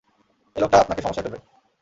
এই 0.55 0.61
লোকটা 0.61 0.77
আপনাকে 0.79 1.01
সমস্যায় 1.01 1.23
ফেলবে। 1.25 1.39